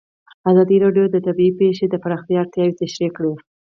[0.49, 3.33] ازادي راډیو د طبیعي پېښې د پراختیا اړتیاوې تشریح کړي.